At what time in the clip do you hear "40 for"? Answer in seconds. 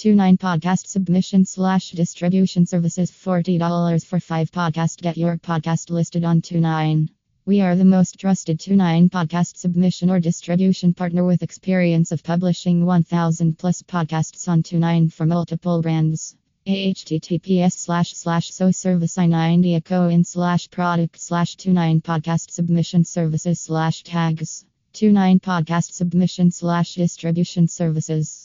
3.10-4.20